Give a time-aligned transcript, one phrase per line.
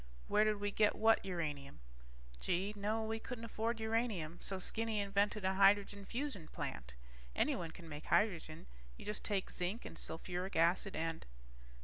[0.27, 1.79] Where did we get what uranium?
[2.39, 6.95] Gee, no, we couldn't afford uranium, so Skinny invented a hydrogen fusion plant.
[7.35, 8.65] Anyone can make hydrogen.
[8.97, 11.23] You just take zinc and sulfuric acid and